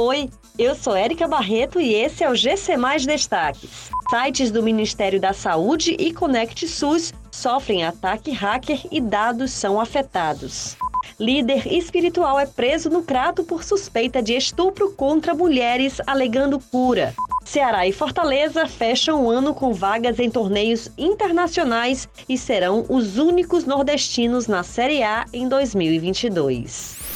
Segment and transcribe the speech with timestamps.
[0.00, 3.90] Oi, eu sou Érica Barreto e esse é o GC Mais Destaques.
[4.08, 10.76] Sites do Ministério da Saúde e Conect SUS sofrem ataque hacker e dados são afetados.
[11.18, 17.12] Líder espiritual é preso no Crato por suspeita de estupro contra mulheres, alegando cura.
[17.44, 23.64] Ceará e Fortaleza fecham o ano com vagas em torneios internacionais e serão os únicos
[23.64, 27.07] nordestinos na Série A em 2022.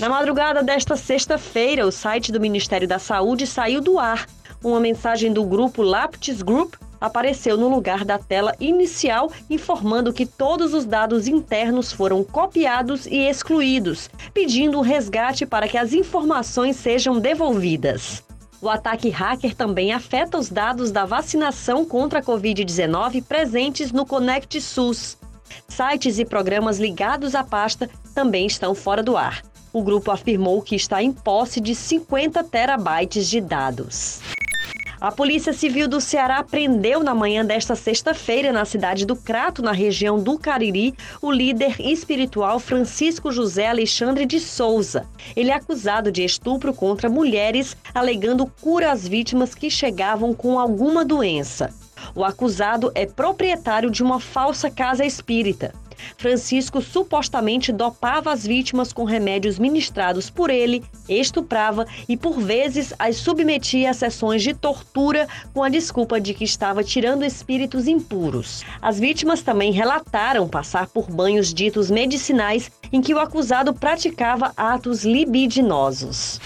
[0.00, 4.26] Na madrugada desta sexta-feira, o site do Ministério da Saúde saiu do ar.
[4.62, 10.72] Uma mensagem do grupo Laptis Group apareceu no lugar da tela inicial, informando que todos
[10.72, 17.20] os dados internos foram copiados e excluídos, pedindo um resgate para que as informações sejam
[17.20, 18.22] devolvidas.
[18.60, 24.58] O ataque hacker também afeta os dados da vacinação contra a Covid-19 presentes no Conect
[24.60, 25.18] SUS.
[25.68, 29.42] Sites e programas ligados à pasta também estão fora do ar
[29.74, 34.20] o grupo afirmou que está em posse de 50 terabytes de dados.
[35.00, 39.72] A Polícia Civil do Ceará prendeu na manhã desta sexta-feira, na cidade do Crato, na
[39.72, 45.06] região do Cariri, o líder espiritual Francisco José Alexandre de Souza.
[45.36, 51.04] Ele é acusado de estupro contra mulheres, alegando cura às vítimas que chegavam com alguma
[51.04, 51.74] doença.
[52.14, 55.74] O acusado é proprietário de uma falsa casa espírita.
[56.16, 63.16] Francisco supostamente dopava as vítimas com remédios ministrados por ele, estuprava e, por vezes, as
[63.16, 68.64] submetia a sessões de tortura com a desculpa de que estava tirando espíritos impuros.
[68.80, 75.04] As vítimas também relataram passar por banhos ditos medicinais em que o acusado praticava atos
[75.04, 76.40] libidinosos.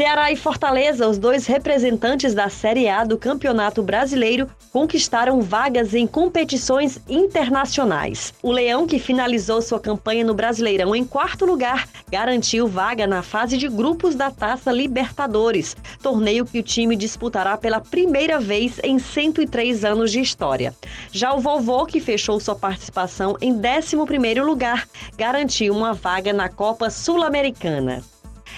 [0.00, 6.06] Ceará e Fortaleza, os dois representantes da Série A do Campeonato Brasileiro, conquistaram vagas em
[6.06, 8.32] competições internacionais.
[8.42, 13.58] O Leão, que finalizou sua campanha no Brasileirão em quarto lugar, garantiu vaga na fase
[13.58, 19.84] de grupos da Taça Libertadores, torneio que o time disputará pela primeira vez em 103
[19.84, 20.74] anos de história.
[21.12, 26.88] Já o Vovô, que fechou sua participação em 11º lugar, garantiu uma vaga na Copa
[26.88, 28.02] Sul-Americana.